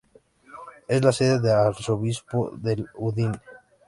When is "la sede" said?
1.05-1.39